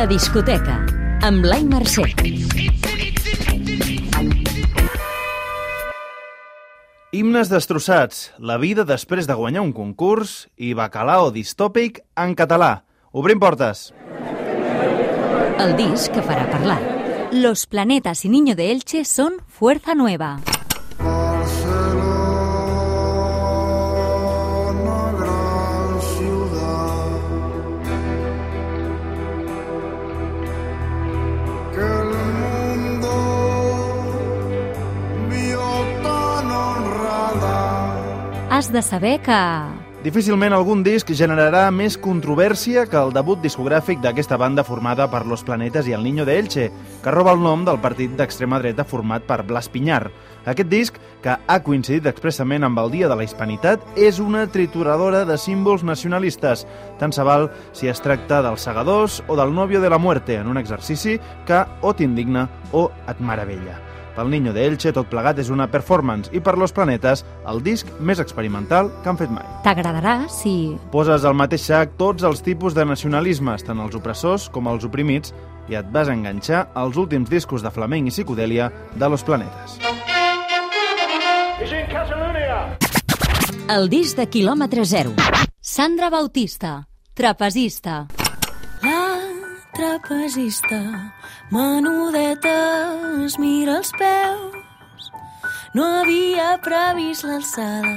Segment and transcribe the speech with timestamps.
[0.00, 0.78] La discoteca,
[1.28, 2.06] amb Blai Mercè.
[7.12, 12.70] Himnes destrossats, la vida després de guanyar un concurs i bacalao distòpic en català.
[13.12, 13.90] Obrim portes.
[15.60, 16.80] El disc que farà parlar.
[17.30, 20.38] Los planetas y Niño de Elche son fuerza nueva.
[38.60, 39.36] Has de saber que...
[40.04, 45.40] Difícilment algun disc generarà més controvèrsia que el debut discogràfic d'aquesta banda formada per Los
[45.48, 46.66] Planetes i el Niño de Elche,
[47.00, 50.10] que roba el nom del partit d'extrema dreta format per Blas Piñar.
[50.46, 55.26] Aquest disc, que ha coincidit expressament amb el Dia de la Hispanitat, és una trituradora
[55.28, 56.64] de símbols nacionalistes.
[57.00, 60.48] Tant se val si es tracta dels segadors o del novio de la muerte, en
[60.48, 63.78] un exercici que o t'indigna o et meravella.
[64.16, 67.88] Pel Niño de Elche tot plegat és una performance i per Los Planetes el disc
[68.00, 69.46] més experimental que han fet mai.
[69.64, 70.74] T'agradarà si...
[70.92, 75.34] Poses al mateix sac tots els tipus de nacionalismes, tant els opressors com els oprimits,
[75.70, 79.78] i et vas enganxar als últims discos de flamenc i psicodèlia de Los Planetes.
[83.70, 85.12] El disc de quilòmetre zero.
[85.62, 88.08] Sandra Bautista, trapezista.
[88.82, 89.02] La
[89.76, 90.80] trapezista,
[91.54, 92.56] menudeta,
[93.22, 95.06] es mira els peus.
[95.78, 97.94] No havia previst l'alçada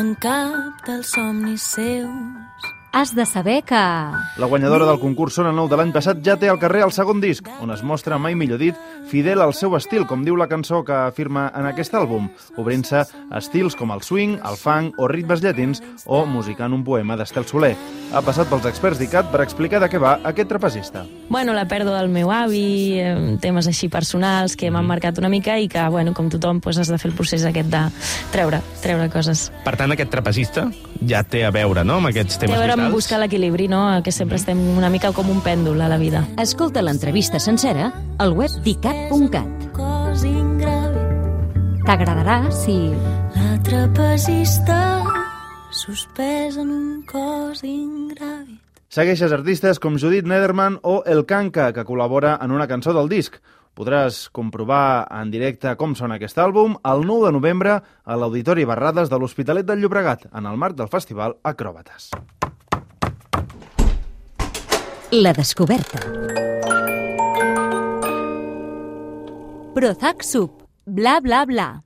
[0.00, 2.49] en cap dels somnis seus.
[2.92, 3.74] Has de saber que...
[3.74, 7.20] La guanyadora del concurs Sona Nou de l'any passat ja té al carrer el segon
[7.22, 8.74] disc, on es mostra, mai millor dit,
[9.06, 12.26] fidel al seu estil, com diu la cançó que afirma en aquest àlbum,
[12.58, 13.04] obrint-se
[13.38, 17.76] estils com el swing, el funk o ritmes llatins o musicant un poema d'Estel Soler.
[18.10, 21.04] Ha passat pels experts d'ICAT per explicar de què va aquest trapezista.
[21.30, 25.60] Bueno, la pèrdua del meu avi, eh, temes així personals que m'han marcat una mica
[25.62, 27.86] i que, bueno, com tothom, pues, has de fer el procés aquest de
[28.34, 29.46] treure, treure coses.
[29.62, 30.66] Per tant, aquest trapezista
[31.06, 32.94] ja té a veure, no?, amb aquests Té temes vitals.
[32.94, 34.02] buscar l'equilibri, no?
[34.02, 36.24] Que sempre estem una mica com un pèndol a la vida.
[36.38, 39.68] Escolta l'entrevista sencera al web dicat.cat.
[41.86, 42.92] T'agradarà si...
[43.34, 45.02] la trapezista,
[45.72, 48.58] suspès en un cos ingràvid.
[48.90, 53.38] Segueixes artistes com Judith Nederman o El Canca, que col·labora en una cançó del disc.
[53.78, 59.08] Podràs comprovar en directe com sona aquest àlbum el 9 de novembre a l'Auditori Barrades
[59.08, 62.10] de l'Hospitalet del Llobregat, en el marc del festival Acròbates.
[65.12, 65.98] La descoberta.
[69.74, 70.52] Prozac Sub.
[70.86, 71.82] Bla, bla, bla.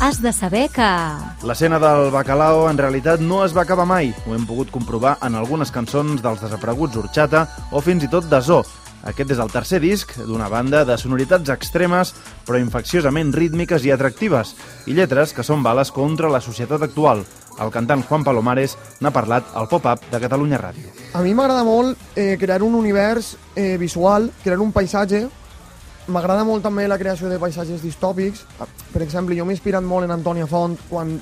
[0.00, 0.82] Has de saber que...
[1.46, 4.10] L'escena del bacalao en realitat no es va acabar mai.
[4.26, 8.42] Ho hem pogut comprovar en algunes cançons dels desapareguts Orxata o fins i tot de
[8.42, 8.64] Zoo.
[9.04, 12.14] Aquest és el tercer disc d'una banda de sonoritats extremes
[12.46, 14.54] però infecciosament rítmiques i atractives
[14.88, 17.20] i lletres que són bales contra la societat actual.
[17.60, 20.88] El cantant Juan Palomares n'ha parlat al pop-up de Catalunya Ràdio.
[21.14, 25.26] A mi m'agrada molt eh, crear un univers eh, visual, crear un paisatge.
[26.08, 28.42] M'agrada molt també la creació de paisatges distòpics.
[28.92, 31.14] Per exemple, jo m'he inspirat molt en Antònia Font, quan...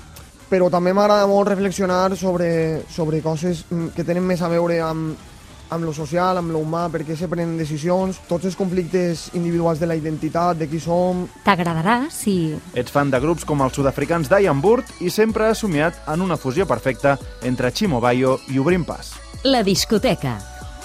[0.48, 5.31] però també m'agrada molt reflexionar sobre, sobre coses mm, que tenen més a veure amb,
[5.72, 9.80] amb lo social, amb lo humà, per què se prenen decisions, tots els conflictes individuals
[9.80, 12.54] de la identitat, de qui som, T'agradarà si...
[12.78, 16.38] Ets fan de grups com els sud-africans Diane Burt i sempre has somiat en una
[16.40, 19.14] fusió perfecta entre Chimo Bayo i Obrim Pas.
[19.44, 20.38] La discoteca.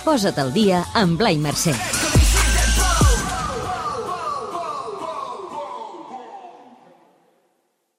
[0.05, 1.96] Posa't al dia amb Blai Mercè.